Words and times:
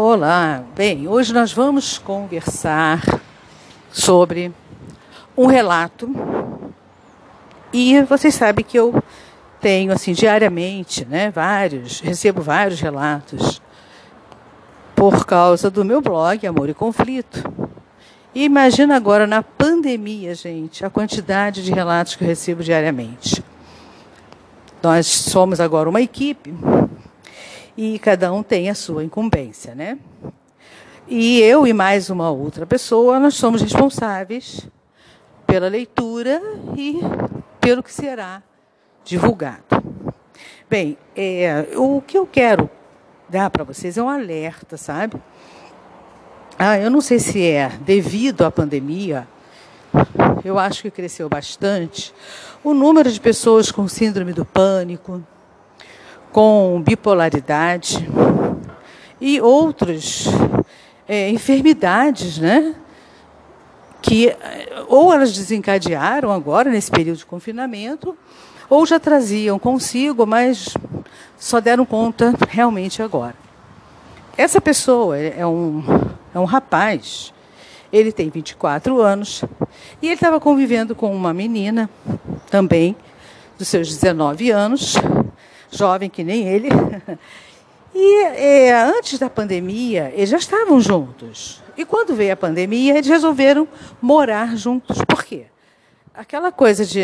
Olá, 0.00 0.62
bem, 0.76 1.08
hoje 1.08 1.34
nós 1.34 1.52
vamos 1.52 1.98
conversar 1.98 3.02
sobre 3.90 4.54
um 5.36 5.46
relato 5.46 6.08
e 7.72 8.00
vocês 8.02 8.32
sabem 8.36 8.64
que 8.64 8.78
eu 8.78 9.02
tenho 9.60 9.92
assim 9.92 10.12
diariamente, 10.12 11.04
né, 11.04 11.32
vários, 11.32 11.98
recebo 11.98 12.40
vários 12.40 12.80
relatos 12.80 13.60
por 14.94 15.26
causa 15.26 15.68
do 15.68 15.84
meu 15.84 16.00
blog 16.00 16.46
Amor 16.46 16.68
e 16.68 16.74
Conflito. 16.74 17.42
E 18.32 18.44
imagina 18.44 18.94
agora 18.94 19.26
na 19.26 19.42
pandemia, 19.42 20.32
gente, 20.32 20.84
a 20.84 20.90
quantidade 20.90 21.64
de 21.64 21.72
relatos 21.72 22.14
que 22.14 22.22
eu 22.22 22.28
recebo 22.28 22.62
diariamente. 22.62 23.42
Nós 24.80 25.08
somos 25.08 25.58
agora 25.58 25.88
uma 25.88 26.00
equipe 26.00 26.54
e 27.78 27.96
cada 28.00 28.32
um 28.32 28.42
tem 28.42 28.68
a 28.68 28.74
sua 28.74 29.04
incumbência, 29.04 29.72
né? 29.72 30.00
E 31.06 31.40
eu 31.40 31.64
e 31.64 31.72
mais 31.72 32.10
uma 32.10 32.28
outra 32.28 32.66
pessoa, 32.66 33.20
nós 33.20 33.34
somos 33.34 33.62
responsáveis 33.62 34.68
pela 35.46 35.68
leitura 35.68 36.42
e 36.76 36.98
pelo 37.60 37.80
que 37.80 37.92
será 37.92 38.42
divulgado. 39.04 39.62
Bem, 40.68 40.98
é, 41.14 41.68
o 41.76 42.02
que 42.04 42.18
eu 42.18 42.26
quero 42.26 42.68
dar 43.28 43.48
para 43.48 43.62
vocês 43.62 43.96
é 43.96 44.02
um 44.02 44.08
alerta, 44.08 44.76
sabe? 44.76 45.16
Ah, 46.58 46.76
eu 46.80 46.90
não 46.90 47.00
sei 47.00 47.20
se 47.20 47.46
é 47.46 47.68
devido 47.82 48.44
à 48.44 48.50
pandemia, 48.50 49.28
eu 50.44 50.58
acho 50.58 50.82
que 50.82 50.90
cresceu 50.90 51.28
bastante 51.28 52.12
o 52.64 52.74
número 52.74 53.08
de 53.08 53.20
pessoas 53.20 53.70
com 53.70 53.86
síndrome 53.86 54.32
do 54.32 54.44
pânico, 54.44 55.22
com 56.32 56.82
bipolaridade 56.84 58.08
e 59.20 59.40
outras 59.40 60.26
é, 61.08 61.30
enfermidades, 61.30 62.38
né? 62.38 62.74
Que 64.00 64.34
ou 64.86 65.12
elas 65.12 65.32
desencadearam 65.32 66.30
agora 66.30 66.70
nesse 66.70 66.90
período 66.90 67.18
de 67.18 67.26
confinamento, 67.26 68.16
ou 68.68 68.86
já 68.86 69.00
traziam 69.00 69.58
consigo, 69.58 70.26
mas 70.26 70.74
só 71.36 71.60
deram 71.60 71.84
conta 71.84 72.34
realmente 72.48 73.02
agora. 73.02 73.34
Essa 74.36 74.60
pessoa 74.60 75.18
é 75.18 75.46
um, 75.46 75.82
é 76.34 76.38
um 76.38 76.44
rapaz, 76.44 77.32
ele 77.92 78.12
tem 78.12 78.30
24 78.30 79.00
anos, 79.00 79.42
e 80.00 80.06
ele 80.06 80.14
estava 80.14 80.38
convivendo 80.38 80.94
com 80.94 81.14
uma 81.14 81.34
menina, 81.34 81.90
também 82.50 82.94
dos 83.58 83.66
seus 83.66 83.88
19 83.88 84.50
anos, 84.50 84.94
jovem 85.70 86.08
que 86.08 86.24
nem 86.24 86.46
ele. 86.46 86.68
E 87.94 88.22
é, 88.22 88.72
antes 88.74 89.18
da 89.18 89.30
pandemia, 89.30 90.12
eles 90.14 90.28
já 90.28 90.36
estavam 90.36 90.80
juntos. 90.80 91.62
E 91.76 91.84
quando 91.84 92.14
veio 92.14 92.32
a 92.32 92.36
pandemia, 92.36 92.94
eles 92.94 93.08
resolveram 93.08 93.66
morar 94.00 94.56
juntos. 94.56 94.98
Por 95.06 95.24
quê? 95.24 95.46
Aquela 96.14 96.52
coisa 96.52 96.84
de 96.84 97.00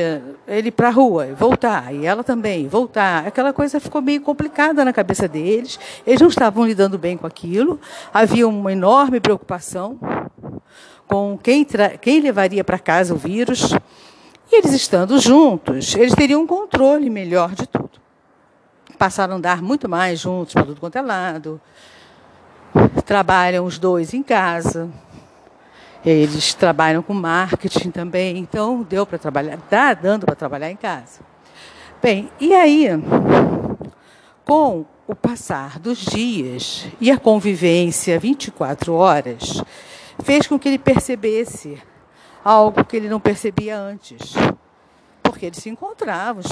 ele 0.47 0.69
ir 0.69 0.73
para 0.73 0.89
a 0.89 0.91
rua 0.91 1.27
e 1.27 1.33
voltar, 1.33 1.95
e 1.95 2.05
ela 2.05 2.25
também 2.25 2.67
voltar, 2.67 3.27
aquela 3.27 3.53
coisa 3.53 3.79
ficou 3.79 4.03
meio 4.03 4.21
complicada 4.21 4.85
na 4.85 4.93
cabeça 4.93 5.27
deles. 5.27 5.79
Eles 6.07 6.21
não 6.21 6.29
estavam 6.29 6.67
lidando 6.67 6.99
bem 6.99 7.17
com 7.17 7.27
aquilo. 7.27 7.81
Havia 8.13 8.47
uma 8.47 8.73
enorme 8.73 9.21
preocupação 9.21 9.99
com 11.07 11.39
quem, 11.41 11.67
quem 12.01 12.21
levaria 12.21 12.63
para 12.63 12.79
casa 12.79 13.15
o 13.15 13.17
vírus. 13.17 13.73
E 14.51 14.59
eles 14.59 14.73
estando 14.73 15.19
juntos, 15.19 15.95
eles 15.95 16.15
teriam 16.15 16.43
um 16.43 16.47
controle 16.47 17.09
melhor 17.09 17.55
de 17.55 17.67
tudo 17.67 18.04
passaram 18.97 19.35
a 19.35 19.37
andar 19.37 19.63
muito 19.63 19.89
mais 19.89 20.21
juntos 20.21 20.55
para 20.55 20.65
tudo 20.65 20.81
quanto 20.81 20.97
é 20.97 21.03
lado. 21.03 21.61
Trabalham 23.05 23.65
os 23.65 23.79
dois 23.79 24.15
em 24.15 24.23
casa. 24.23 24.91
Eles 26.05 26.53
trabalham 26.53 27.03
com 27.03 27.15
marketing 27.15 27.91
também, 27.91 28.37
então 28.37 28.83
deu 28.83 29.07
para 29.07 29.19
trabalhar, 29.19 29.55
está 29.55 29.95
dando 29.95 30.27
para 30.27 30.35
trabalhar 30.35 30.71
em 30.71 30.77
casa. 30.77 31.21
Bem, 32.03 32.31
e 32.39 32.53
aí, 32.53 32.89
com 34.45 34.85
o 35.07 35.15
passar 35.15 35.79
dos 35.79 35.99
dias 35.99 36.87
e 37.01 37.11
a 37.11 37.19
convivência 37.19 38.19
24 38.19 38.93
horas, 38.93 39.63
fez 40.23 40.47
com 40.47 40.59
que 40.59 40.69
ele 40.69 40.79
percebesse 40.79 41.79
algo 42.45 42.85
que 42.85 42.97
ele 42.97 43.09
não 43.09 43.19
percebia 43.19 43.79
antes. 43.79 44.35
Porque 45.23 45.47
eles 45.47 45.59
se 45.59 45.71
encontravam, 45.71 46.43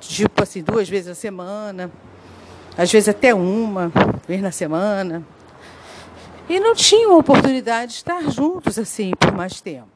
tipo 0.00 0.42
assim, 0.42 0.62
duas 0.62 0.88
vezes 0.88 1.08
na 1.08 1.14
semana, 1.14 1.90
às 2.76 2.90
vezes 2.90 3.08
até 3.08 3.34
uma 3.34 3.92
vez 4.26 4.40
na 4.40 4.50
semana. 4.50 5.24
E 6.48 6.58
não 6.58 6.74
tinham 6.74 7.18
oportunidade 7.18 7.92
de 7.92 7.98
estar 7.98 8.22
juntos 8.30 8.78
assim 8.78 9.12
por 9.18 9.32
mais 9.32 9.60
tempo. 9.60 9.88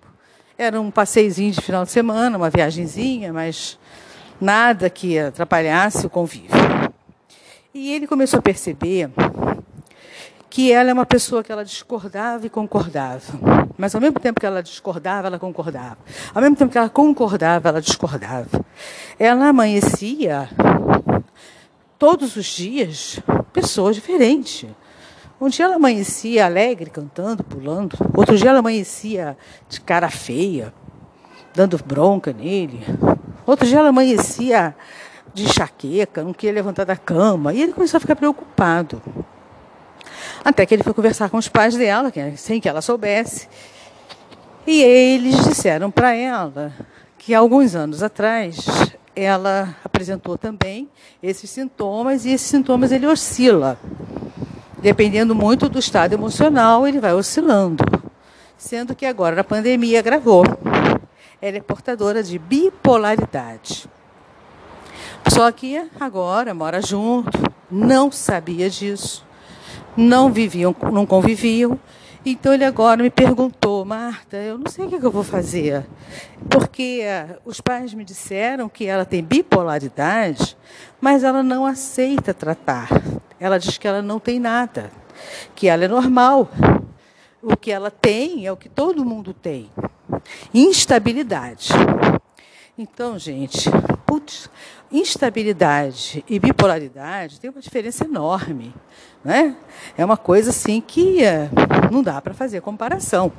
Era 0.59 0.81
um 0.81 0.91
passeiozinho 0.91 1.53
de 1.53 1.61
final 1.61 1.85
de 1.85 1.91
semana, 1.91 2.37
uma 2.37 2.51
viagenzinha, 2.51 3.33
mas 3.33 3.79
nada 4.41 4.91
que 4.91 5.19
atrapalhasse 5.19 6.07
o 6.07 6.11
convívio. 6.11 6.51
E 7.73 7.93
ele 7.93 8.07
começou 8.07 8.39
a 8.39 8.43
perceber 8.43 9.11
que 10.51 10.71
ela 10.71 10.91
é 10.91 10.93
uma 10.93 11.07
pessoa 11.07 11.43
que 11.43 11.51
ela 11.51 11.65
discordava 11.65 12.47
e 12.47 12.51
concordava. 12.51 13.23
Mas 13.77 13.94
ao 13.94 14.00
mesmo 14.00 14.19
tempo 14.21 14.41
que 14.41 14.47
ela 14.47 14.62
discordava, 14.62 15.28
ela 15.28 15.38
concordava. 15.38 15.99
Ao 16.34 16.41
mesmo 16.43 16.56
tempo 16.56 16.71
que 16.71 16.78
ela 16.78 16.88
concordava, 16.88 17.69
ela 17.69 17.81
discordava. 17.81 18.65
Ela 19.19 19.49
amanhecia 19.49 20.49
todos 21.99 22.37
os 22.37 22.47
dias 22.47 23.21
pessoas 23.53 23.94
diferentes. 23.97 24.69
Um 25.41 25.49
dia 25.49 25.65
ela 25.65 25.77
amanhecia 25.77 26.47
alegre, 26.47 26.91
cantando, 26.91 27.43
pulando. 27.43 27.97
Outro 28.16 28.37
dia 28.37 28.50
ela 28.50 28.61
amanhecia 28.61 29.37
de 29.69 29.81
cara 29.81 30.09
feia, 30.09 30.72
dando 31.55 31.78
bronca 31.84 32.32
nele. 32.32 32.81
Outro 33.47 33.66
dia 33.66 33.78
ela 33.78 33.88
amanhecia 33.88 34.75
de 35.34 35.44
enxaqueca, 35.44 36.22
não 36.22 36.32
queria 36.32 36.55
levantar 36.55 36.84
da 36.84 36.97
cama. 36.97 37.53
E 37.53 37.62
ele 37.62 37.72
começou 37.72 37.99
a 37.99 38.00
ficar 38.00 38.16
preocupado. 38.16 39.03
Até 40.45 40.67
que 40.67 40.75
ele 40.75 40.83
foi 40.83 40.93
conversar 40.93 41.31
com 41.31 41.37
os 41.37 41.49
pais 41.49 41.77
dela, 41.77 42.13
sem 42.37 42.61
que 42.61 42.69
ela 42.69 42.83
soubesse. 42.83 43.49
E 44.67 44.83
eles 44.83 45.45
disseram 45.45 45.91
para 45.91 46.15
ela 46.15 46.73
que 47.17 47.33
alguns 47.33 47.75
anos 47.77 48.03
atrás 48.03 48.57
ela 49.15 49.77
apresentou 49.85 50.37
também 50.37 50.89
esses 51.23 51.49
sintomas 51.49 52.25
e 52.25 52.31
esses 52.31 52.49
sintomas 52.49 52.91
ele 52.91 53.07
oscila. 53.07 53.79
Dependendo 54.79 55.33
muito 55.33 55.69
do 55.69 55.79
estado 55.79 56.15
emocional, 56.15 56.89
ele 56.89 56.99
vai 56.99 57.13
oscilando. 57.13 57.85
Sendo 58.59 58.97
que 58.97 59.07
agora 59.07 59.37
na 59.37 59.45
pandemia 59.45 60.01
agravou. 60.01 60.45
Ela 61.41 61.59
é 61.59 61.61
portadora 61.61 62.21
de 62.23 62.39
bipolaridade. 62.39 63.89
Só 65.29 65.51
que 65.53 65.89
agora 66.01 66.53
mora 66.53 66.81
junto, 66.81 67.31
não 67.71 68.11
sabia 68.11 68.69
disso 68.69 69.25
não 69.97 70.33
viviam, 70.33 70.75
não 70.93 71.07
conviviam. 71.07 71.79
Então 72.25 72.55
ele 72.55 72.65
agora 72.65 73.03
me 73.03 73.11
perguntou, 73.11 73.85
Marta, 73.85 74.37
eu 74.37 74.57
não 74.57 74.71
sei 74.71 74.85
o 74.87 74.89
que 74.89 75.05
eu 75.05 75.11
vou 75.11 75.25
fazer, 75.25 75.85
porque 76.49 77.01
eh, 77.03 77.37
os 77.45 77.61
pais 77.61 77.93
me 77.95 78.05
disseram 78.05 78.69
que 78.69 78.87
ela 78.87 79.05
tem 79.05 79.25
bipolaridade, 79.25 80.57
mas 81.01 81.25
ela 81.25 81.43
não 81.43 81.67
aceita 81.67 82.33
tratar. 82.33 82.89
Ela 83.41 83.59
diz 83.59 83.77
que 83.77 83.89
ela 83.89 84.01
não 84.01 84.21
tem 84.21 84.39
nada, 84.39 84.93
que 85.57 85.67
ela 85.67 85.85
é 85.85 85.89
normal. 85.89 86.49
O 87.43 87.57
que 87.57 87.73
ela 87.73 87.91
tem 87.91 88.47
é 88.47 88.53
o 88.53 88.57
que 88.57 88.69
todo 88.69 89.05
mundo 89.05 89.35
tem: 89.35 89.69
instabilidade. 90.55 91.71
Então, 92.79 93.19
gente, 93.19 93.69
putz, 94.12 94.50
instabilidade 94.93 96.23
e 96.28 96.39
bipolaridade 96.39 97.41
tem 97.41 97.49
uma 97.49 97.62
diferença 97.62 98.05
enorme. 98.05 98.75
Né? 99.25 99.56
É 99.97 100.05
uma 100.05 100.19
coisa 100.19 100.50
assim 100.50 100.82
que 100.82 101.25
é, 101.25 101.49
não 101.91 102.03
dá 102.03 102.20
para 102.20 102.35
fazer 102.35 102.61
comparação. 102.61 103.32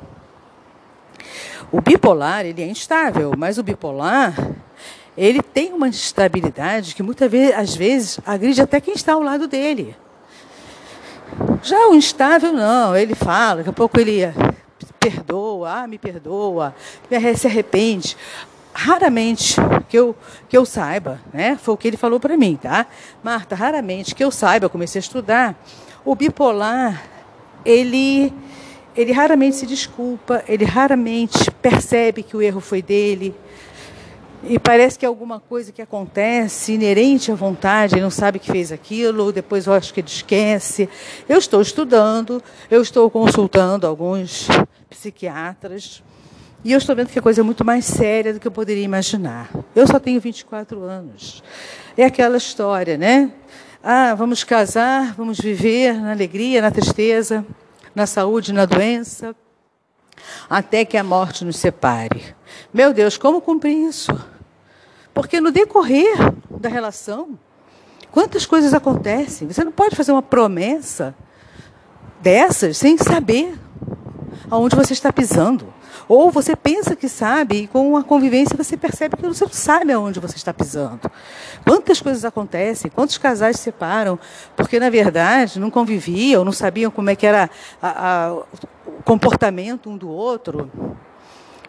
O 1.71 1.79
bipolar 1.79 2.43
ele 2.43 2.63
é 2.63 2.65
instável, 2.65 3.33
mas 3.37 3.59
o 3.59 3.63
bipolar 3.63 4.33
ele 5.15 5.43
tem 5.43 5.71
uma 5.73 5.87
instabilidade 5.87 6.95
que 6.95 7.03
muitas 7.03 7.29
vezes, 7.29 7.55
às 7.55 7.75
vezes, 7.75 8.19
agride 8.25 8.59
até 8.59 8.81
quem 8.81 8.95
está 8.95 9.13
ao 9.13 9.21
lado 9.21 9.47
dele. 9.47 9.95
Já 11.61 11.87
o 11.87 11.93
instável 11.93 12.51
não, 12.51 12.95
ele 12.95 13.13
fala, 13.13 13.57
daqui 13.57 13.69
a 13.69 13.73
pouco 13.73 13.99
ele 13.99 14.21
perdoa, 14.99 15.83
ah, 15.83 15.87
me 15.87 15.99
perdoa, 15.99 16.73
se 17.35 17.45
arrepende 17.45 18.17
raramente 18.73 19.55
que 19.87 19.97
eu, 19.97 20.15
que 20.49 20.57
eu 20.57 20.65
saiba, 20.65 21.21
né? 21.31 21.57
Foi 21.61 21.73
o 21.75 21.77
que 21.77 21.87
ele 21.87 21.97
falou 21.97 22.19
para 22.19 22.35
mim, 22.35 22.57
tá? 22.61 22.87
Marta, 23.23 23.55
raramente 23.55 24.15
que 24.15 24.23
eu 24.23 24.31
saiba, 24.31 24.65
eu 24.65 24.69
comecei 24.69 24.99
a 24.99 25.03
estudar, 25.03 25.55
o 26.03 26.15
bipolar, 26.15 27.03
ele, 27.63 28.33
ele 28.95 29.11
raramente 29.11 29.57
se 29.57 29.65
desculpa, 29.65 30.43
ele 30.47 30.65
raramente 30.65 31.51
percebe 31.61 32.23
que 32.23 32.35
o 32.35 32.41
erro 32.41 32.59
foi 32.59 32.81
dele. 32.81 33.35
e 34.43 34.57
parece 34.57 34.97
que 34.97 35.05
é 35.05 35.07
alguma 35.07 35.39
coisa 35.39 35.71
que 35.71 35.81
acontece 35.81 36.73
inerente 36.73 37.31
à 37.31 37.35
vontade, 37.35 37.93
ele 37.95 38.01
não 38.01 38.09
sabe 38.09 38.39
que 38.39 38.51
fez 38.51 38.71
aquilo, 38.71 39.31
depois 39.31 39.67
eu 39.67 39.73
acho 39.73 39.93
que 39.93 40.01
ele 40.01 40.07
esquece. 40.07 40.89
Eu 41.29 41.37
estou 41.37 41.61
estudando, 41.61 42.41
eu 42.69 42.81
estou 42.81 43.09
consultando 43.09 43.85
alguns 43.85 44.47
psiquiatras 44.89 46.03
e 46.63 46.71
eu 46.71 46.77
estou 46.77 46.95
vendo 46.95 47.09
que 47.09 47.19
a 47.19 47.21
coisa 47.21 47.41
é 47.41 47.43
muito 47.43 47.65
mais 47.65 47.85
séria 47.85 48.33
do 48.33 48.39
que 48.39 48.47
eu 48.47 48.51
poderia 48.51 48.83
imaginar. 48.83 49.49
Eu 49.75 49.85
só 49.85 49.99
tenho 49.99 50.19
24 50.21 50.81
anos. 50.83 51.43
É 51.97 52.05
aquela 52.05 52.37
história, 52.37 52.97
né? 52.97 53.31
Ah, 53.83 54.15
vamos 54.15 54.45
casar, 54.45 55.13
vamos 55.13 55.37
viver 55.37 55.93
na 55.93 56.11
alegria, 56.11 56.61
na 56.61 56.71
tristeza, 56.71 57.45
na 57.93 58.07
saúde, 58.07 58.53
na 58.53 58.65
doença, 58.65 59.35
até 60.49 60.85
que 60.85 60.95
a 60.95 61.03
morte 61.03 61.43
nos 61.43 61.57
separe. 61.57 62.33
Meu 62.73 62.93
Deus, 62.93 63.17
como 63.17 63.41
cumprir 63.41 63.75
isso? 63.89 64.11
Porque 65.13 65.41
no 65.41 65.51
decorrer 65.51 66.15
da 66.49 66.69
relação, 66.69 67.37
quantas 68.09 68.45
coisas 68.45 68.73
acontecem? 68.73 69.49
Você 69.49 69.65
não 69.65 69.71
pode 69.71 69.97
fazer 69.97 70.13
uma 70.13 70.21
promessa 70.21 71.13
dessas 72.21 72.77
sem 72.77 72.97
saber 72.97 73.59
aonde 74.49 74.77
você 74.77 74.93
está 74.93 75.11
pisando. 75.11 75.73
Ou 76.07 76.31
você 76.31 76.55
pensa 76.55 76.95
que 76.95 77.07
sabe 77.07 77.63
e 77.63 77.67
com 77.67 77.95
a 77.97 78.03
convivência 78.03 78.55
você 78.57 78.75
percebe 78.75 79.15
que 79.15 79.27
você 79.27 79.45
não 79.45 79.51
sabe 79.51 79.93
aonde 79.93 80.19
você 80.19 80.35
está 80.35 80.53
pisando. 80.53 81.11
Quantas 81.65 82.01
coisas 82.01 82.25
acontecem, 82.25 82.91
quantos 82.91 83.17
casais 83.17 83.57
se 83.57 83.63
separam 83.63 84.19
porque, 84.55 84.79
na 84.79 84.89
verdade, 84.89 85.59
não 85.59 85.69
conviviam, 85.69 86.43
não 86.43 86.51
sabiam 86.51 86.91
como 86.91 87.09
é 87.09 87.15
que 87.15 87.25
era 87.25 87.49
a, 87.81 88.27
a, 88.27 88.33
o 88.33 89.03
comportamento 89.03 89.89
um 89.89 89.97
do 89.97 90.09
outro. 90.09 90.69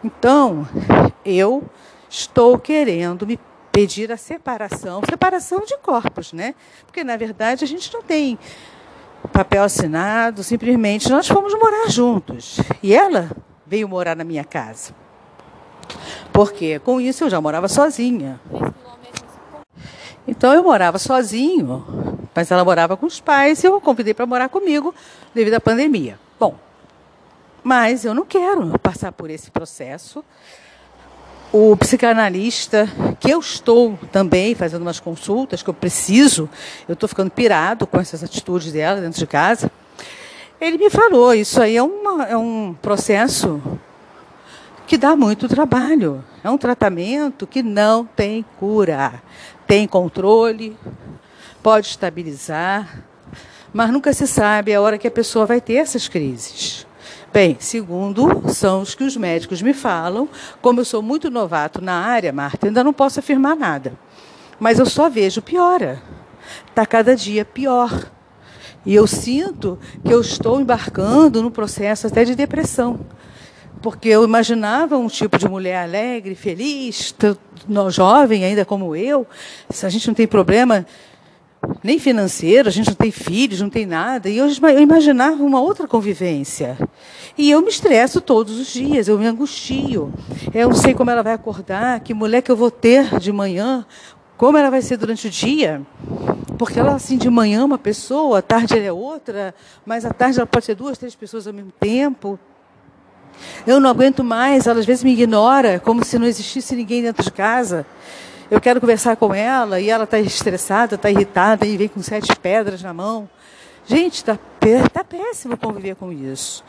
Então, 0.03 0.67
eu 1.25 1.63
estou 2.09 2.57
querendo 2.59 3.25
me 3.25 3.39
pedir 3.71 4.09
a 4.09 4.15
separação, 4.15 5.01
separação 5.09 5.59
de 5.65 5.77
corpos, 5.79 6.31
né? 6.31 6.55
Porque 6.85 7.03
na 7.03 7.17
verdade 7.17 7.65
a 7.65 7.67
gente 7.67 7.93
não 7.93 8.01
tem 8.01 8.39
papel 9.33 9.63
assinado, 9.63 10.43
simplesmente 10.43 11.09
nós 11.09 11.27
fomos 11.27 11.53
morar 11.55 11.89
juntos. 11.89 12.57
E 12.81 12.95
ela 12.95 13.29
veio 13.65 13.87
morar 13.87 14.15
na 14.15 14.23
minha 14.23 14.43
casa. 14.43 14.93
Porque 16.31 16.79
com 16.79 16.99
isso 16.99 17.23
eu 17.23 17.29
já 17.29 17.39
morava 17.39 17.67
sozinha. 17.67 18.39
Então 20.27 20.53
eu 20.53 20.63
morava 20.63 20.97
sozinho, 20.97 21.85
mas 22.33 22.49
ela 22.49 22.65
morava 22.65 22.97
com 22.97 23.05
os 23.05 23.19
pais 23.19 23.63
e 23.63 23.67
eu 23.67 23.75
a 23.75 23.81
convidei 23.81 24.13
para 24.13 24.25
morar 24.25 24.49
comigo 24.49 24.93
devido 25.33 25.53
à 25.53 25.59
pandemia. 25.59 26.19
Bom, 26.39 26.55
mas 27.63 28.05
eu 28.05 28.13
não 28.13 28.25
quero 28.25 28.77
passar 28.79 29.11
por 29.11 29.29
esse 29.29 29.51
processo 29.51 30.23
o 31.57 31.77
psicanalista, 31.77 32.85
que 33.17 33.31
eu 33.31 33.39
estou 33.39 33.97
também 34.11 34.53
fazendo 34.53 34.81
umas 34.81 34.99
consultas, 34.99 35.63
que 35.63 35.69
eu 35.69 35.73
preciso, 35.73 36.49
eu 36.85 36.93
estou 36.93 37.07
ficando 37.07 37.31
pirado 37.31 37.87
com 37.87 37.97
essas 37.97 38.21
atitudes 38.21 38.73
dela 38.73 38.99
dentro 38.99 39.17
de 39.17 39.25
casa, 39.25 39.71
ele 40.59 40.77
me 40.77 40.89
falou, 40.89 41.33
isso 41.33 41.61
aí 41.61 41.77
é, 41.77 41.83
uma, 41.83 42.23
é 42.25 42.37
um 42.37 42.75
processo 42.81 43.61
que 44.87 44.97
dá 44.97 45.15
muito 45.15 45.47
trabalho. 45.47 46.23
É 46.43 46.49
um 46.49 46.57
tratamento 46.57 47.47
que 47.47 47.63
não 47.63 48.05
tem 48.05 48.45
cura. 48.59 49.21
Tem 49.67 49.87
controle, 49.87 50.77
pode 51.61 51.87
estabilizar, 51.87 53.03
mas 53.73 53.89
nunca 53.89 54.13
se 54.13 54.27
sabe 54.27 54.73
a 54.73 54.79
hora 54.79 54.97
que 54.97 55.07
a 55.07 55.11
pessoa 55.11 55.45
vai 55.45 55.59
ter 55.59 55.75
essas 55.75 56.07
crises. 56.07 56.85
Bem, 57.33 57.57
segundo 57.59 58.43
são 58.53 58.81
os 58.81 58.95
que 58.95 59.03
os 59.03 59.17
médicos 59.17 59.61
me 59.61 59.73
falam, 59.73 60.29
como 60.61 60.79
eu 60.79 60.85
sou 60.85 61.01
muito 61.01 61.29
novato 61.29 61.81
na 61.81 61.95
área, 61.95 62.31
Marta, 62.31 62.67
ainda 62.67 62.83
não 62.83 62.93
posso 62.93 63.19
afirmar 63.19 63.55
nada. 63.55 63.97
Mas 64.59 64.79
eu 64.79 64.85
só 64.85 65.09
vejo 65.09 65.41
piora. 65.41 66.01
Está 66.69 66.85
cada 66.85 67.15
dia 67.15 67.43
pior. 67.43 68.11
E 68.85 68.93
eu 68.93 69.07
sinto 69.07 69.79
que 70.03 70.13
eu 70.13 70.21
estou 70.21 70.59
embarcando 70.61 71.41
no 71.41 71.49
processo 71.49 72.07
até 72.07 72.23
de 72.23 72.35
depressão. 72.35 72.99
Porque 73.81 74.09
eu 74.09 74.23
imaginava 74.23 74.97
um 74.97 75.07
tipo 75.07 75.37
de 75.37 75.47
mulher 75.47 75.83
alegre, 75.83 76.35
feliz, 76.35 77.13
jovem 77.89 78.43
ainda 78.43 78.65
como 78.65 78.95
eu. 78.95 79.27
Se 79.69 79.85
a 79.85 79.89
gente 79.89 80.07
não 80.07 80.13
tem 80.13 80.27
problema 80.27 80.85
nem 81.83 81.99
financeiro, 81.99 82.67
a 82.67 82.71
gente 82.71 82.87
não 82.87 82.95
tem 82.95 83.11
filhos, 83.11 83.61
não 83.61 83.69
tem 83.69 83.85
nada. 83.85 84.29
E 84.29 84.37
eu, 84.37 84.47
eu 84.47 84.79
imaginava 84.79 85.43
uma 85.43 85.59
outra 85.59 85.87
convivência. 85.87 86.77
E 87.37 87.49
eu 87.51 87.61
me 87.61 87.69
estresso 87.69 88.21
todos 88.21 88.59
os 88.59 88.67
dias, 88.67 89.07
eu 89.07 89.17
me 89.17 89.25
angustio. 89.25 90.13
Eu 90.53 90.69
não 90.69 90.75
sei 90.75 90.93
como 90.93 91.11
ela 91.11 91.23
vai 91.23 91.33
acordar, 91.33 91.99
que 91.99 92.13
mulher 92.13 92.41
que 92.41 92.51
eu 92.51 92.55
vou 92.55 92.71
ter 92.71 93.19
de 93.19 93.31
manhã, 93.31 93.85
como 94.37 94.57
ela 94.57 94.69
vai 94.69 94.81
ser 94.81 94.97
durante 94.97 95.27
o 95.27 95.29
dia. 95.29 95.81
Porque 96.57 96.79
ela, 96.79 96.95
assim, 96.95 97.17
de 97.17 97.29
manhã 97.29 97.65
uma 97.65 97.77
pessoa, 97.77 98.39
à 98.39 98.41
tarde 98.41 98.75
ela 98.75 98.85
é 98.85 98.91
outra, 98.91 99.53
mas 99.85 100.05
à 100.05 100.11
tarde 100.11 100.39
ela 100.39 100.47
pode 100.47 100.65
ser 100.65 100.75
duas, 100.75 100.97
três 100.97 101.15
pessoas 101.15 101.47
ao 101.47 101.53
mesmo 101.53 101.71
tempo. 101.79 102.39
Eu 103.67 103.79
não 103.79 103.89
aguento 103.89 104.23
mais, 104.23 104.65
ela 104.65 104.79
às 104.79 104.85
vezes 104.85 105.03
me 105.03 105.11
ignora, 105.11 105.79
como 105.79 106.03
se 106.03 106.17
não 106.17 106.25
existisse 106.25 106.75
ninguém 106.75 107.01
dentro 107.01 107.23
de 107.23 107.31
casa. 107.31 107.85
Eu 108.49 108.61
quero 108.61 108.79
conversar 108.79 109.15
com 109.15 109.33
ela 109.33 109.79
e 109.79 109.89
ela 109.89 110.03
está 110.03 110.19
estressada, 110.19 110.95
está 110.95 111.09
irritada 111.09 111.65
e 111.65 111.75
vem 111.75 111.87
com 111.87 112.01
sete 112.01 112.35
pedras 112.35 112.81
na 112.81 112.93
mão. 112.93 113.27
Gente, 113.87 114.15
está 114.15 114.37
tá 114.91 115.03
péssimo 115.03 115.57
conviver 115.57 115.95
com 115.95 116.11
isso. 116.11 116.63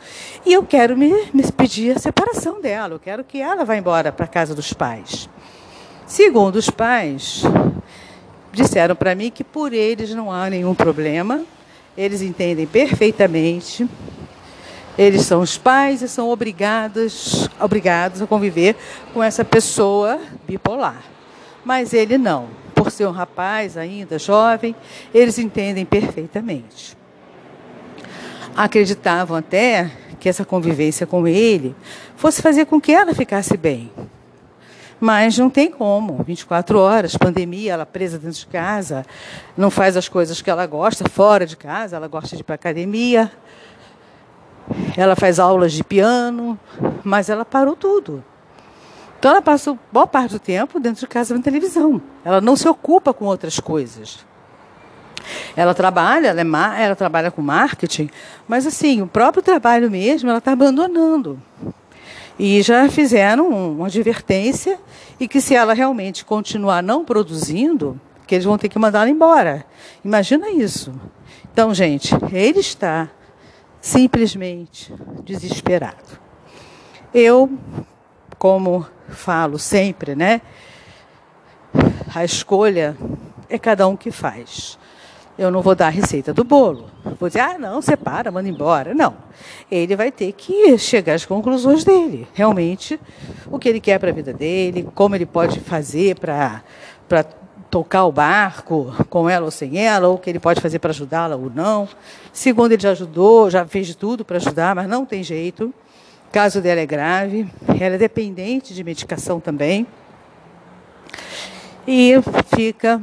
E 0.45 0.53
eu 0.53 0.63
quero 0.63 0.97
me, 0.97 1.11
me 1.33 1.51
pedir 1.51 1.95
a 1.95 1.99
separação 1.99 2.61
dela. 2.61 2.95
Eu 2.95 2.99
quero 2.99 3.23
que 3.23 3.41
ela 3.41 3.63
vá 3.63 3.75
embora 3.75 4.11
para 4.11 4.25
a 4.25 4.27
casa 4.27 4.53
dos 4.53 4.73
pais. 4.73 5.29
Segundo 6.05 6.55
os 6.55 6.69
pais, 6.69 7.43
disseram 8.51 8.95
para 8.95 9.15
mim 9.15 9.31
que 9.31 9.43
por 9.43 9.73
eles 9.73 10.13
não 10.13 10.31
há 10.31 10.49
nenhum 10.49 10.73
problema. 10.73 11.43
Eles 11.97 12.21
entendem 12.21 12.67
perfeitamente. 12.67 13.87
Eles 14.97 15.21
são 15.21 15.41
os 15.41 15.57
pais 15.57 16.01
e 16.01 16.07
são 16.07 16.29
obrigados, 16.29 17.47
obrigados 17.59 18.21
a 18.21 18.27
conviver 18.27 18.75
com 19.13 19.23
essa 19.23 19.45
pessoa 19.45 20.19
bipolar. 20.47 21.03
Mas 21.63 21.93
ele 21.93 22.17
não. 22.17 22.49
Por 22.73 22.91
ser 22.91 23.07
um 23.07 23.11
rapaz 23.11 23.77
ainda 23.77 24.17
jovem, 24.17 24.75
eles 25.13 25.37
entendem 25.37 25.85
perfeitamente. 25.85 26.97
Acreditavam 28.55 29.37
até 29.37 29.91
que 30.19 30.27
essa 30.27 30.43
convivência 30.43 31.05
com 31.05 31.27
ele 31.27 31.75
fosse 32.15 32.41
fazer 32.41 32.65
com 32.65 32.81
que 32.81 32.91
ela 32.91 33.13
ficasse 33.13 33.55
bem. 33.55 33.91
Mas 34.99 35.37
não 35.37 35.49
tem 35.49 35.69
como, 35.69 36.23
24 36.23 36.79
horas, 36.79 37.15
pandemia, 37.15 37.73
ela 37.73 37.85
presa 37.85 38.17
dentro 38.17 38.39
de 38.39 38.47
casa, 38.47 39.05
não 39.55 39.69
faz 39.69 39.95
as 39.95 40.09
coisas 40.09 40.41
que 40.41 40.49
ela 40.49 40.65
gosta 40.65 41.07
fora 41.07 41.45
de 41.45 41.55
casa, 41.55 41.95
ela 41.95 42.07
gosta 42.07 42.35
de 42.35 42.41
ir 42.41 42.43
para 42.43 42.55
academia, 42.55 43.31
ela 44.95 45.15
faz 45.15 45.39
aulas 45.39 45.71
de 45.73 45.83
piano, 45.83 46.59
mas 47.03 47.29
ela 47.29 47.45
parou 47.45 47.75
tudo. 47.75 48.23
Então 49.19 49.31
ela 49.31 49.41
passa 49.41 49.77
boa 49.91 50.07
parte 50.07 50.33
do 50.33 50.39
tempo 50.39 50.79
dentro 50.79 51.01
de 51.01 51.07
casa 51.07 51.33
vendo 51.33 51.43
televisão. 51.43 52.01
Ela 52.23 52.39
não 52.39 52.55
se 52.55 52.67
ocupa 52.67 53.13
com 53.13 53.25
outras 53.25 53.59
coisas. 53.59 54.25
Ela 55.55 55.73
trabalha, 55.73 56.27
ela, 56.27 56.41
é 56.41 56.83
ela 56.83 56.95
trabalha 56.95 57.31
com 57.31 57.41
marketing, 57.41 58.09
mas 58.47 58.65
assim, 58.65 59.01
o 59.01 59.07
próprio 59.07 59.43
trabalho 59.43 59.89
mesmo 59.89 60.29
ela 60.29 60.37
está 60.37 60.51
abandonando. 60.51 61.41
E 62.39 62.61
já 62.61 62.87
fizeram 62.89 63.49
uma 63.49 63.87
advertência 63.87 64.79
e 65.19 65.27
que 65.27 65.41
se 65.41 65.55
ela 65.55 65.73
realmente 65.73 66.23
continuar 66.23 66.83
não 66.83 67.03
produzindo, 67.03 67.99
que 68.27 68.35
eles 68.35 68.45
vão 68.45 68.57
ter 68.57 68.69
que 68.69 68.77
mandá-la 68.77 69.09
embora. 69.09 69.65
Imagina 70.03 70.49
isso. 70.49 70.93
Então, 71.51 71.73
gente, 71.73 72.13
ele 72.31 72.59
está 72.59 73.09
simplesmente 73.81 74.93
desesperado. 75.23 76.19
Eu, 77.13 77.49
como 78.37 78.85
falo 79.09 79.57
sempre, 79.57 80.13
né? 80.13 80.41
A 82.13 82.23
escolha 82.23 82.95
é 83.49 83.57
cada 83.57 83.87
um 83.87 83.95
que 83.95 84.11
faz. 84.11 84.77
Eu 85.37 85.51
não 85.51 85.61
vou 85.61 85.75
dar 85.75 85.87
a 85.87 85.91
receita 85.91 86.33
do 86.33 86.43
bolo. 86.43 86.89
Vou 87.19 87.29
dizer, 87.29 87.41
ah, 87.41 87.59
não, 87.59 87.79
separa, 87.81 88.31
manda 88.31 88.49
embora. 88.49 88.93
Não. 88.95 89.15
Ele 89.69 89.95
vai 89.95 90.11
ter 90.11 90.31
que 90.31 90.77
chegar 90.79 91.13
às 91.13 91.25
conclusões 91.25 91.83
dele. 91.83 92.27
Realmente, 92.33 92.99
o 93.51 93.59
que 93.59 93.69
ele 93.69 93.79
quer 93.79 93.99
para 93.99 94.09
a 94.09 94.13
vida 94.13 94.33
dele, 94.33 94.89
como 94.95 95.15
ele 95.15 95.27
pode 95.27 95.59
fazer 95.59 96.17
para 96.19 96.63
tocar 97.69 98.05
o 98.05 98.11
barco 98.11 98.91
com 99.09 99.29
ela 99.29 99.45
ou 99.45 99.51
sem 99.51 99.77
ela, 99.77 100.07
ou 100.07 100.15
o 100.15 100.17
que 100.17 100.29
ele 100.29 100.39
pode 100.39 100.59
fazer 100.59 100.79
para 100.79 100.89
ajudá-la 100.89 101.35
ou 101.35 101.51
não. 101.53 101.87
Segundo, 102.33 102.71
ele 102.71 102.81
já 102.81 102.91
ajudou, 102.91 103.49
já 103.49 103.63
fez 103.65 103.85
de 103.85 103.95
tudo 103.95 104.25
para 104.25 104.37
ajudar, 104.37 104.73
mas 104.73 104.87
não 104.87 105.05
tem 105.05 105.21
jeito. 105.21 105.65
O 106.27 106.31
caso 106.31 106.61
dela 106.61 106.81
é 106.81 106.85
grave, 106.85 107.47
ela 107.79 107.95
é 107.95 107.97
dependente 107.97 108.73
de 108.73 108.83
medicação 108.83 109.39
também. 109.39 109.85
E 111.87 112.15
fica 112.55 113.01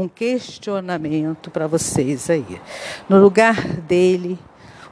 um 0.00 0.08
questionamento 0.08 1.50
para 1.50 1.66
vocês 1.66 2.30
aí. 2.30 2.60
No 3.08 3.20
lugar 3.20 3.62
dele, 3.80 4.38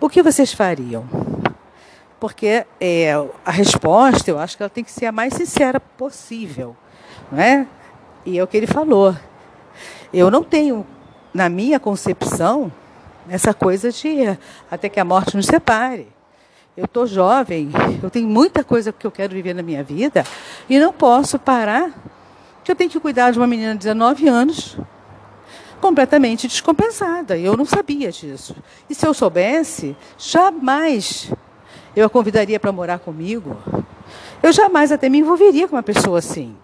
o 0.01 0.09
que 0.09 0.23
vocês 0.23 0.53
fariam? 0.53 1.07
porque 2.21 2.67
é, 2.81 3.13
a 3.45 3.51
resposta 3.51 4.31
eu 4.31 4.39
acho 4.39 4.57
que 4.57 4.63
ela 4.63 4.71
tem 4.71 4.83
que 4.83 4.91
ser 4.91 5.07
a 5.07 5.13
mais 5.13 5.35
sincera 5.35 5.79
possível, 5.79 6.77
não 7.31 7.41
é? 7.41 7.67
E 8.27 8.39
é 8.39 8.43
o 8.43 8.47
que 8.47 8.57
ele 8.57 8.67
falou. 8.67 9.15
Eu 10.13 10.31
não 10.31 10.43
tenho, 10.43 10.87
na 11.33 11.49
minha 11.49 11.79
concepção, 11.79 12.73
essa 13.29 13.55
coisa 13.55 13.93
de 13.93 14.37
até 14.71 14.89
que 14.89 14.99
a 14.99 15.05
morte 15.05 15.37
nos 15.37 15.47
separe. 15.47 16.09
Eu 16.77 16.85
estou 16.85 17.07
jovem, 17.07 17.71
eu 18.03 18.09
tenho 18.09 18.29
muita 18.29 18.63
coisa 18.63 18.93
que 18.93 19.07
eu 19.07 19.11
quero 19.11 19.35
viver 19.35 19.55
na 19.55 19.63
minha 19.63 19.83
vida 19.83 20.25
e 20.69 20.79
não 20.79 20.93
posso 20.93 21.39
parar, 21.39 21.91
que 22.63 22.71
eu 22.71 22.77
tenho 22.77 22.91
que 22.91 23.01
cuidar 23.01 23.33
de 23.33 23.39
uma 23.39 23.47
menina 23.47 23.73
de 23.73 23.79
19 23.79 24.29
anos 24.29 24.79
completamente 25.79 26.47
descompensada. 26.47 27.37
Eu 27.37 27.57
não 27.57 27.65
sabia 27.65 28.11
disso. 28.11 28.55
E 28.89 28.95
se 28.95 29.07
eu 29.07 29.15
soubesse, 29.15 29.97
jamais 30.17 31.33
eu 31.97 32.07
a 32.07 32.11
convidaria 32.11 32.61
para 32.61 32.71
morar 32.73 32.99
comigo. 32.99 33.57
Eu 34.43 34.53
jamais 34.53 34.93
até 34.93 35.09
me 35.09 35.19
envolveria 35.19 35.67
com 35.67 35.77
uma 35.77 35.83
pessoa 35.83 36.19
assim. 36.19 36.57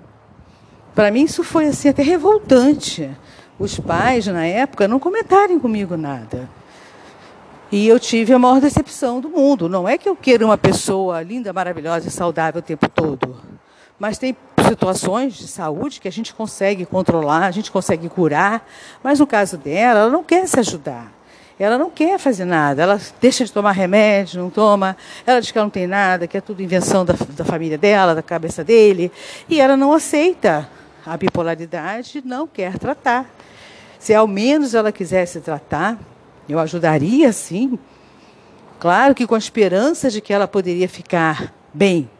Para 0.94 1.10
mim 1.10 1.22
isso 1.24 1.42
foi 1.42 1.66
assim 1.66 1.88
até 1.88 2.02
revoltante. 2.02 3.10
Os 3.58 3.78
pais 3.78 4.26
na 4.26 4.44
época 4.46 4.86
não 4.86 4.98
comentarem 4.98 5.58
comigo 5.58 5.96
nada. 5.96 6.48
E 7.72 7.88
eu 7.88 7.98
tive 7.98 8.32
a 8.32 8.38
maior 8.38 8.60
decepção 8.60 9.20
do 9.20 9.28
mundo. 9.28 9.68
Não 9.68 9.88
é 9.88 9.98
que 9.98 10.08
eu 10.08 10.14
queira 10.14 10.44
uma 10.44 10.56
pessoa 10.56 11.22
linda, 11.22 11.52
maravilhosa 11.52 12.08
e 12.08 12.10
saudável 12.10 12.60
o 12.60 12.62
tempo 12.62 12.88
todo. 12.88 13.36
Mas 13.98 14.18
tem 14.18 14.36
situações 14.64 15.34
de 15.34 15.46
saúde 15.46 16.00
que 16.00 16.08
a 16.08 16.12
gente 16.12 16.34
consegue 16.34 16.84
controlar, 16.84 17.46
a 17.46 17.50
gente 17.50 17.70
consegue 17.70 18.08
curar. 18.08 18.68
Mas 19.02 19.20
no 19.20 19.26
caso 19.26 19.56
dela, 19.56 20.00
ela 20.00 20.10
não 20.10 20.24
quer 20.24 20.46
se 20.46 20.58
ajudar. 20.60 21.12
Ela 21.58 21.78
não 21.78 21.90
quer 21.90 22.18
fazer 22.18 22.44
nada. 22.44 22.82
Ela 22.82 23.00
deixa 23.20 23.44
de 23.44 23.52
tomar 23.52 23.72
remédio, 23.72 24.42
não 24.42 24.50
toma. 24.50 24.96
Ela 25.24 25.40
diz 25.40 25.50
que 25.50 25.58
ela 25.58 25.66
não 25.66 25.70
tem 25.70 25.86
nada, 25.86 26.26
que 26.26 26.36
é 26.36 26.40
tudo 26.40 26.62
invenção 26.62 27.04
da, 27.04 27.14
da 27.30 27.44
família 27.44 27.78
dela, 27.78 28.14
da 28.14 28.22
cabeça 28.22 28.64
dele. 28.64 29.12
E 29.48 29.60
ela 29.60 29.76
não 29.76 29.92
aceita 29.92 30.68
a 31.06 31.16
bipolaridade, 31.16 32.22
não 32.24 32.46
quer 32.46 32.78
tratar. 32.78 33.30
Se 33.98 34.12
ao 34.12 34.26
menos 34.26 34.74
ela 34.74 34.90
quisesse 34.90 35.40
tratar, 35.40 35.98
eu 36.48 36.58
ajudaria 36.58 37.32
sim. 37.32 37.78
Claro 38.80 39.14
que 39.14 39.26
com 39.26 39.34
a 39.34 39.38
esperança 39.38 40.10
de 40.10 40.20
que 40.20 40.32
ela 40.32 40.48
poderia 40.48 40.88
ficar 40.88 41.54
bem, 41.72 42.10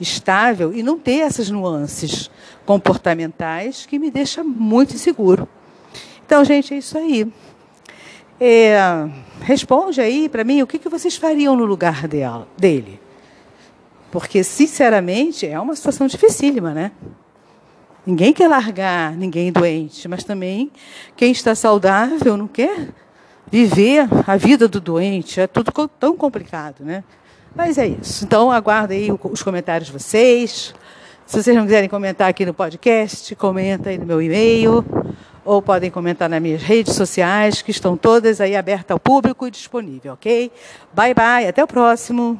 estável 0.00 0.72
e 0.72 0.82
não 0.82 0.98
ter 0.98 1.20
essas 1.20 1.50
nuances 1.50 2.30
comportamentais 2.64 3.86
que 3.86 3.98
me 3.98 4.10
deixa 4.10 4.44
muito 4.44 4.94
inseguro. 4.94 5.48
Então, 6.24 6.44
gente, 6.44 6.74
é 6.74 6.78
isso 6.78 6.96
aí. 6.96 7.30
É, 8.40 8.78
responde 9.40 10.00
aí 10.00 10.28
para 10.28 10.44
mim 10.44 10.62
o 10.62 10.66
que, 10.66 10.78
que 10.78 10.88
vocês 10.88 11.16
fariam 11.16 11.56
no 11.56 11.64
lugar 11.64 12.06
dela, 12.06 12.46
dele. 12.56 13.00
Porque, 14.10 14.44
sinceramente, 14.44 15.46
é 15.46 15.58
uma 15.58 15.74
situação 15.74 16.06
dificílima, 16.06 16.72
né? 16.72 16.92
Ninguém 18.06 18.32
quer 18.32 18.48
largar 18.48 19.14
ninguém 19.14 19.52
doente, 19.52 20.08
mas 20.08 20.24
também 20.24 20.70
quem 21.14 21.30
está 21.30 21.54
saudável 21.54 22.36
não 22.36 22.48
quer 22.48 22.88
viver 23.50 24.08
a 24.26 24.36
vida 24.36 24.66
do 24.66 24.80
doente. 24.80 25.40
É 25.40 25.46
tudo 25.46 25.70
tão 25.88 26.16
complicado, 26.16 26.84
né? 26.84 27.04
Mas 27.54 27.78
é 27.78 27.86
isso. 27.86 28.24
Então, 28.24 28.50
aguardo 28.50 28.92
aí 28.92 29.10
os 29.10 29.42
comentários 29.42 29.86
de 29.86 29.92
vocês. 29.92 30.74
Se 31.26 31.42
vocês 31.42 31.54
não 31.54 31.64
quiserem 31.64 31.88
comentar 31.88 32.28
aqui 32.28 32.46
no 32.46 32.54
podcast, 32.54 33.34
comenta 33.36 33.90
aí 33.90 33.98
no 33.98 34.06
meu 34.06 34.22
e-mail. 34.22 34.84
Ou 35.44 35.62
podem 35.62 35.90
comentar 35.90 36.28
nas 36.28 36.40
minhas 36.40 36.62
redes 36.62 36.94
sociais, 36.94 37.62
que 37.62 37.70
estão 37.70 37.96
todas 37.96 38.40
aí 38.40 38.54
abertas 38.54 38.90
ao 38.90 39.00
público 39.00 39.46
e 39.46 39.50
disponível, 39.50 40.12
ok? 40.12 40.52
Bye, 40.92 41.14
bye. 41.14 41.46
Até 41.46 41.64
o 41.64 41.66
próximo. 41.66 42.38